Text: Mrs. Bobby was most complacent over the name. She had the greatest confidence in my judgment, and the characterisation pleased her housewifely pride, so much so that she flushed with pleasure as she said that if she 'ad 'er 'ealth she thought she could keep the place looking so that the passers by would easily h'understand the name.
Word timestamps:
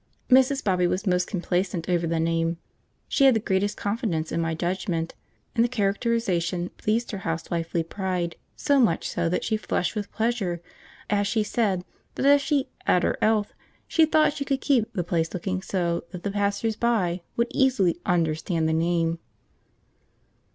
Mrs. 0.31 0.63
Bobby 0.63 0.87
was 0.87 1.05
most 1.05 1.27
complacent 1.27 1.87
over 1.87 2.07
the 2.07 2.19
name. 2.19 2.57
She 3.07 3.25
had 3.25 3.35
the 3.35 3.39
greatest 3.39 3.77
confidence 3.77 4.31
in 4.31 4.41
my 4.41 4.55
judgment, 4.55 5.13
and 5.53 5.63
the 5.63 5.69
characterisation 5.69 6.69
pleased 6.77 7.11
her 7.11 7.19
housewifely 7.19 7.83
pride, 7.83 8.35
so 8.55 8.79
much 8.79 9.07
so 9.07 9.29
that 9.29 9.43
she 9.43 9.57
flushed 9.57 9.95
with 9.95 10.11
pleasure 10.11 10.59
as 11.07 11.27
she 11.27 11.43
said 11.43 11.85
that 12.15 12.25
if 12.25 12.41
she 12.41 12.69
'ad 12.87 13.05
'er 13.05 13.15
'ealth 13.21 13.53
she 13.87 14.05
thought 14.07 14.33
she 14.33 14.43
could 14.43 14.59
keep 14.61 14.91
the 14.91 15.03
place 15.03 15.35
looking 15.35 15.61
so 15.61 16.05
that 16.09 16.23
the 16.23 16.31
passers 16.31 16.75
by 16.75 17.21
would 17.37 17.49
easily 17.51 17.93
h'understand 18.03 18.65
the 18.67 18.73
name. 18.73 19.19